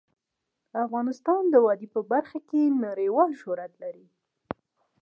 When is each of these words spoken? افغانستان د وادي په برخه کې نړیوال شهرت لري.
افغانستان 0.85 1.41
د 1.49 1.55
وادي 1.65 1.87
په 1.95 2.01
برخه 2.11 2.39
کې 2.49 2.75
نړیوال 2.85 3.31
شهرت 3.41 3.73
لري. 3.83 4.05